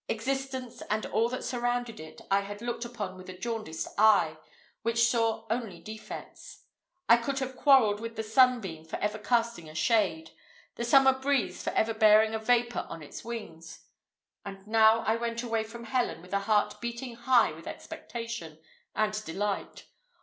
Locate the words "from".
15.63-15.83